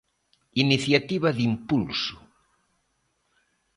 ¿Iniciativa 0.63 1.29
de 1.37 1.41
impulso? 1.51 2.17